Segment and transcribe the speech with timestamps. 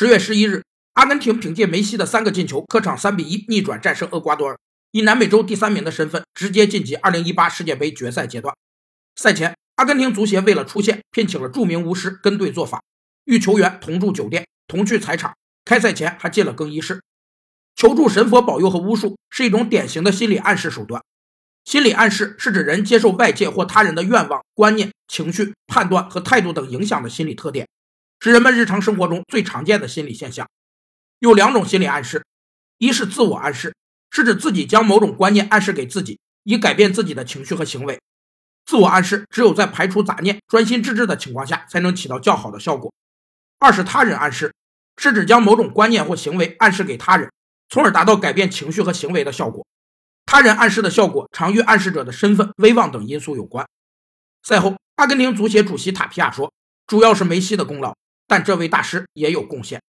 [0.00, 0.64] 十月十一日，
[0.94, 4.58] 阿根廷凭借梅西的三个进球，客场三比一逆转战胜厄瓜多尔，
[4.92, 8.56] 以南美洲第三名的身份直接晋级二零一八世界杯决赛阶段。
[9.14, 12.82] 赛前，阿根廷足协为了出线，聘请了著名巫师跟队做法，
[13.26, 15.36] 与球员同住酒店，同去踩场，
[15.66, 17.02] 开赛前还进了更衣室。
[17.76, 21.02] 求助神佛保佑和巫术是一种典型的心理暗示手段。
[21.66, 27.68] 心理暗示是指人接受外界或他人的愿望、观念、情绪、判断和态度等影响的心理特点，
[28.20, 30.46] 是人们日常生活中最常见的心理现象。
[31.20, 32.24] 有两种心理暗示：
[32.76, 33.74] 一是自我暗示，
[34.10, 37.98] 是指自己将某种观念暗示给自己，以改变自己的情绪和行为。
[38.66, 42.92] 自我暗示只有在排除杂念、专心致志的情况下，才能起到较好的效果。
[43.58, 44.54] 二是他人暗示，
[44.98, 47.32] 是指将某种观念或行为暗示给他人，
[47.70, 49.66] 从而达到改变情绪和行为的效果。
[50.26, 53.66] 他人暗示的效果常与暗示者的身份、威望等因素有关。
[54.42, 56.52] 赛后，阿根廷足协主席塔皮亚说
[56.86, 57.96] ：“主要是梅西的功劳，
[58.30, 59.80] 但这位大师也有贡献。”